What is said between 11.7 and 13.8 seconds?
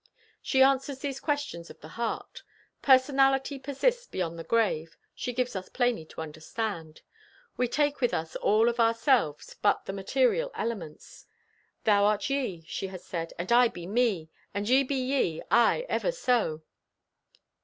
"Thou art ye," she has said, "and I